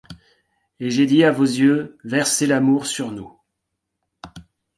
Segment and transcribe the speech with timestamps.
[0.79, 3.37] Et j’ai dit à vos yeux: Versez l’amour sur nous!